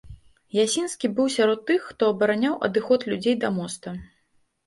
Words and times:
Ясінскі 0.61 1.09
быў 1.17 1.27
сярод 1.33 1.59
тых, 1.67 1.81
хто 1.91 2.09
абараняў 2.13 2.57
адыход 2.69 3.05
людзей 3.13 3.35
да 3.43 3.53
моста. 3.61 3.89